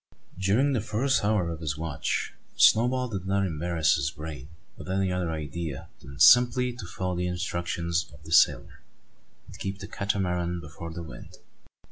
During 0.39 0.73
the 0.73 0.81
first 0.81 1.23
hour 1.23 1.51
of 1.51 1.59
his 1.59 1.77
watch, 1.77 2.33
Snowball 2.57 3.09
did 3.09 3.27
not 3.27 3.45
embarrass 3.45 3.97
his 3.97 4.09
brain 4.09 4.49
with 4.75 4.89
any 4.89 5.11
other 5.11 5.29
idea 5.29 5.89
than 6.01 6.17
simply 6.19 6.73
to 6.73 6.87
follow 6.87 7.15
the 7.17 7.27
instructions 7.27 8.09
of 8.11 8.23
the 8.23 8.31
sailor, 8.31 8.81
and 9.45 9.59
keep 9.59 9.77
the 9.77 9.87
Catamaran 9.87 10.59
before 10.59 10.91
the 10.91 11.03
wind. 11.03 11.37